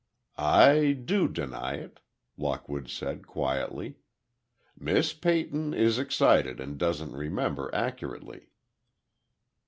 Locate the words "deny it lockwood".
1.27-2.89